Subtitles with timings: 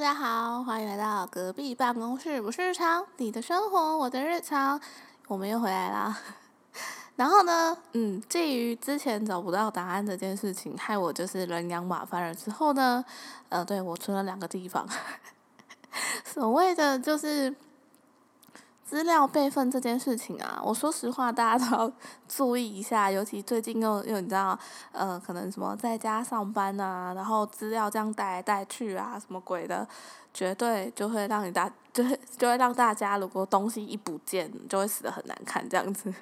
[0.00, 4.80] 大家好，欢迎来到隔壁办公室，不是日常，你的生活，我的日常，
[5.28, 6.18] 我们又回来啦。
[7.16, 12.34] 然后呢，嗯，鉴于之前找不到答案这件事情，害我就是人仰马翻了。
[12.34, 13.04] 之后呢，
[13.50, 14.88] 呃，对我存了两个地方，
[16.24, 17.54] 所谓的就是。
[18.90, 21.92] 资料备份这件事情啊，我说实话，大家都要
[22.26, 24.58] 注意一下，尤其最近又又你知道，
[24.90, 29.86] 呃，可能什么在家上班啊，然后资料这样带来带去啊，什么鬼的，
[30.34, 36.12] 绝对就会让你大，就会就会让大家如果东西一不见，就会死的很难看这样子。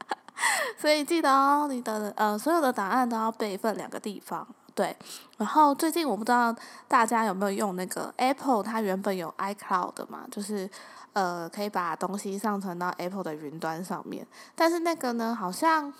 [0.80, 4.48] 所以记得哦，你的呃所有的档案都要备份两个地方，
[4.80, 4.96] 对。
[5.36, 6.54] 然后最近我不知道
[6.88, 10.70] 大家有没有用那个 Apple，它原本有 iCloud 的嘛，就是。
[11.12, 15.92] 呃，可以把东西上传到 Apple 的云端上面，但是那个呢，好像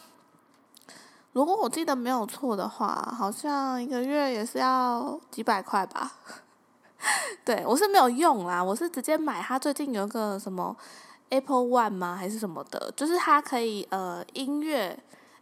[1.33, 6.13] 如果我记得没有错的话，好像一个月也是要几百块吧。
[7.45, 10.77] 对我是没有用啦，我是直接买它最近有个什么
[11.31, 12.15] Apple One 吗？
[12.15, 12.93] 还是什么的？
[12.97, 14.97] 就是它可以呃音乐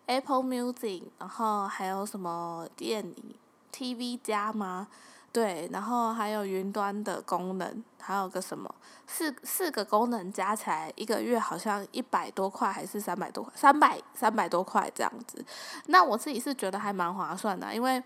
[0.09, 3.34] Apple Music，然后还有什么电影
[3.73, 4.89] TV 加吗？
[5.31, 8.75] 对，然后还有云端的功能，还有个什么
[9.06, 15.45] 四四个功能加起来一个月好像一百多块还是三百多块，三百三百多块这样子。
[15.86, 18.03] 那我自己是觉得还蛮划算的，因为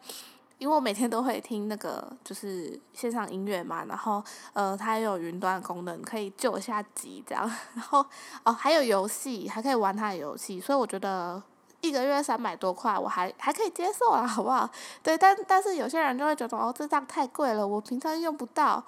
[0.58, 8.05] 因为我每天都会听那个就是线上音乐嘛，然后呃它也有云端的功能可以救一下急这样， 然后
[8.42, 11.41] 哦还有游戏还可以玩它的游戏，所以我觉得。
[11.83, 14.70] 一个月三百多块，我还还可以接受啊， 好不好？
[15.02, 18.83] 对，但但是有些人就会觉得哦，这样太贵了，我平常用不到。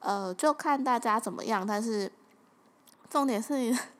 [0.00, 2.10] 呃，就看大家怎么样，但是
[3.08, 3.54] 重点是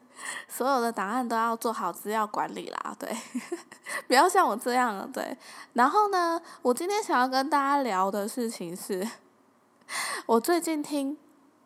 [0.49, 3.15] 所有的档案都要做好资料管理啦，对，
[4.09, 5.37] 不要像我这样，对。
[5.75, 9.07] 然后呢，我今天想要跟大家聊的事情是，
[10.27, 11.17] 我最近听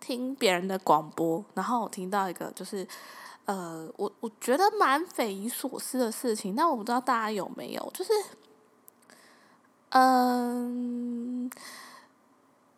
[0.00, 2.86] 听别人的广播，然后我听到一个就是。
[3.46, 8.12] 呃，我我觉得蛮匪夷所思的事情，但我不知道大家有没有，就是，
[9.90, 11.48] 嗯，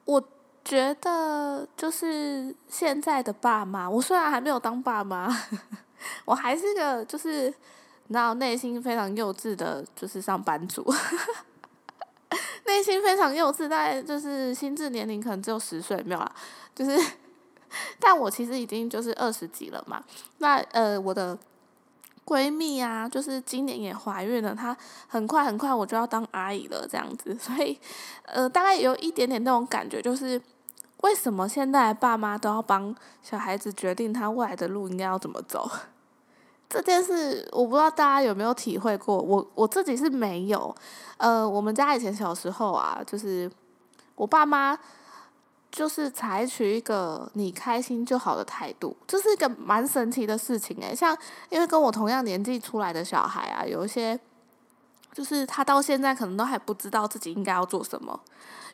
[0.04, 0.22] 我
[0.62, 5.34] 觉得就是现在的爸妈，我虽然还没有当爸妈，
[6.26, 7.52] 我还是个就是，
[8.08, 10.84] 然后内心非常幼稚的，就是上班族，
[12.66, 16.30] 内心非常幼稚，在就是心智年龄可能只有十岁，没有啦，
[16.74, 17.00] 就是。
[18.00, 20.02] 但我其实已经就是二十几了嘛，
[20.38, 21.36] 那呃我的
[22.24, 27.78] 闺蜜啊，就是今年也怀孕了，她很快很快我就要当阿姨了这样子， 所以
[28.24, 30.40] 呃大概有一点点那种感觉，就是
[31.02, 35.70] 为什么现在爸妈都要帮小孩子决定他未来的路应该要怎么走？
[36.68, 40.74] 这件事我不知道大家有没有体会过，我我自己是没有，
[41.16, 43.50] 呃我们家以前小时候啊，就是
[44.16, 44.78] 我爸妈。
[45.70, 50.94] 就是采取一个你开心就好的态度，这是一个蛮神奇的事情诶。
[50.94, 51.16] 像
[51.50, 54.18] 因为跟我同样年纪出来的小孩啊，有一些
[55.12, 58.18] 就是他到现在可能都还不知道自己应该要做什么。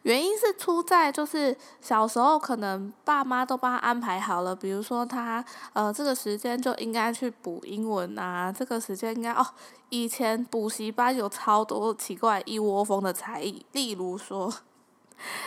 [0.02, 9.44] 原因是出在就是小时候可能爸妈都帮他安排好了，比如说他呃这个时间就应该去补英文啊，这个时间应该哦，
[9.88, 14.52] 以前补习班有超多奇怪一窝蜂的才艺，例如说。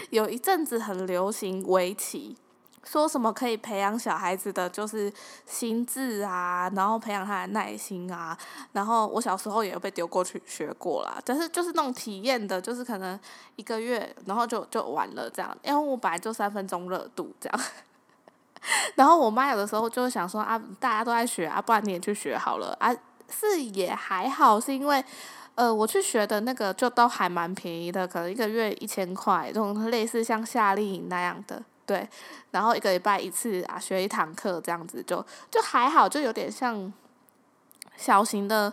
[0.10, 2.36] 有一阵子很流行围棋，
[2.84, 5.12] 说什么可以培养小孩子的就是
[5.46, 8.38] 心智啊，然后培养他的耐心啊。
[8.72, 13.20] 然后我小时候也有被丢过去学过啦，但是就是那种体验的，就是可能
[13.58, 15.56] 一个月，然后就就完了这样。
[15.64, 17.60] 因为我本来就三分钟热度这样。
[18.96, 22.96] 然后我妈有的时候就想说啊，大家都在学啊，不然你也去学好了啊。
[23.30, 25.04] 是也还好，是因为。
[25.57, 32.07] 呃，我去学的那个就都还蛮便宜的，可能一个月一千块，这种类似像夏令营那样的，对。
[32.51, 36.94] 然后一个礼拜一次啊，学一堂课这样子，就就还好，就有点像
[37.95, 38.72] 小型的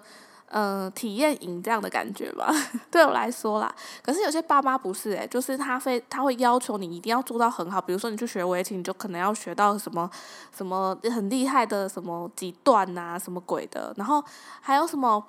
[0.51, 2.53] 呃体验营这样的感觉吧，
[2.93, 3.75] 对我来说啦。
[4.03, 10.11] 可是有些爸妈不是诶，就是他非他会要求你一定要做到很好，比如说你去学围棋，你就可能要学到什么
[10.55, 14.23] 什么很厉害的什么几段啊，什么鬼的，然后
[14.61, 15.25] 还有什么。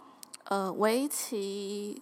[0.47, 1.99] 呃，围棋，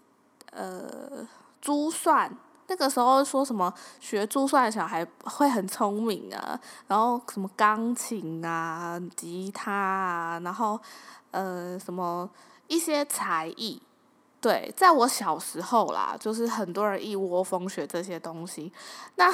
[0.51, 1.25] 呃，
[1.61, 2.29] 珠算，
[2.67, 10.77] 那个时候说什么学珠算的小孩会很聪明啊，然后什么钢琴啊、吉他啊，然后
[11.31, 12.29] 呃，什么
[12.67, 13.81] 一些才艺，
[14.41, 18.73] 对，在我小时候啦，就是很多人一窝蜂学这些东西。
[19.15, 19.33] 那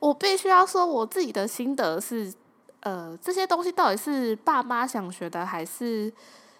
[0.00, 2.34] 我必须要说，我自己的心得是，
[2.80, 6.12] 呃，这些东西到底是爸妈想学的，还是？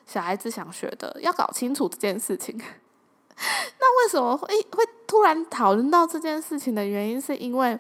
[0.09, 2.59] 小孩子想学的，要搞清楚这件事情。
[3.79, 7.79] 那为什么会会突然讨论到这件事情的原因，是因为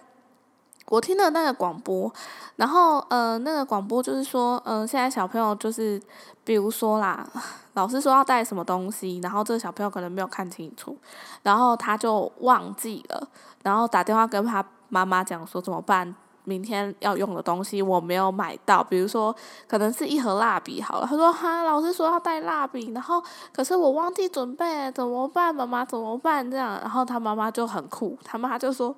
[0.86, 2.12] 我听了那个广播，
[2.56, 6.00] 然后呃，那个广播就是说，嗯，现在小朋友就是，
[6.44, 7.26] 比如说啦，
[7.72, 10.96] 老师说要带什么东西，然后这个小朋友可能没有看清楚，
[11.42, 13.28] 然后他就忘记了，
[13.62, 16.14] 然后打电话跟他妈妈讲说怎么办？
[16.48, 19.34] 明天要用的东西我没有买到，比如说
[19.68, 23.22] 可能是一盒蜡笔好了，他说哈，老师说要带蜡笔，然后
[23.52, 25.54] 可是我忘记准备，怎么办？
[25.54, 26.50] 妈妈怎么办？
[26.50, 28.96] 这样，然后他妈妈就很酷，他妈就说。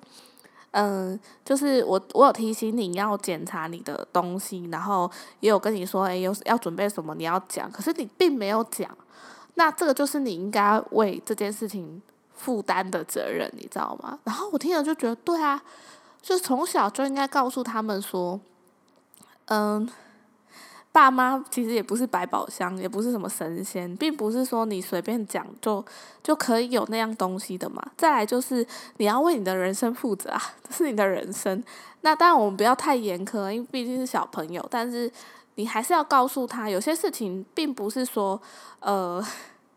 [0.73, 5.11] 嗯，就是我我有提醒你要检查你的东西，然后
[5.41, 8.89] 也有跟你说，哎，有要准备什么你要讲，可是你并没有讲，
[9.55, 12.01] 那这个就是你应该为这件事情
[12.33, 14.17] 负担的责任，你知道吗？
[14.23, 15.61] 然后我听了就觉得，对啊，
[16.21, 18.39] 就从小就应该告诉他们说，
[19.45, 19.89] 嗯。
[20.93, 25.81] 爸妈其实也不是百宝箱，也不是什么神仙，并不是说你随便讲就
[26.21, 27.81] 就可以有那样东西的嘛。
[27.95, 31.63] 再来就是你要为你的人生负责啊， 这是你的人生。
[32.01, 35.09] 那当然我们不要太严苛，因为毕竟是小朋友，但是
[35.55, 38.41] 你还是要告诉他，有些事情并不是说
[38.81, 39.25] 呃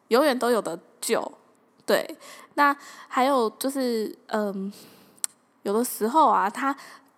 [0.08, 1.31] 永远都有的救。
[1.87, 2.05] 对，
[2.55, 2.76] 那
[3.06, 4.73] 还有就是嗯，
[5.65, 6.75] 有的时候啊，他。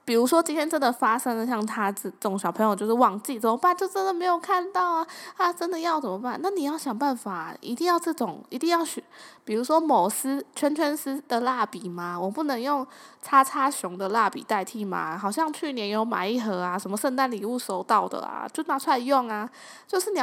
[0.07, 3.77] 比如说今天真的发生了，像他这种小朋友就是忘记怎么办？
[3.77, 5.07] 就真的没有看到啊！
[5.37, 6.39] 他真的要怎么办？
[6.41, 9.03] 那你要想办法，一定要这种，一定要选，
[9.45, 12.17] 比如说某丝圈圈丝的蜡笔吗？
[12.17, 12.87] 我不能用
[13.21, 15.19] 叉叉熊的蜡笔代替吗？
[15.19, 19.51] 好像去年有买一盒啊，什么圣诞礼物收到的啊，就拿出来用啊，
[19.89, 20.15] 就是你要。